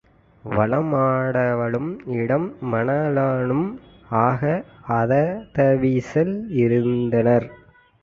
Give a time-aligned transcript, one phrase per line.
[0.43, 1.91] வலம் மடவாளும்
[2.13, 3.67] இடம் மணாளனும்
[4.23, 4.41] ஆக
[4.93, 7.47] அததவிசில் இருந்தனர்.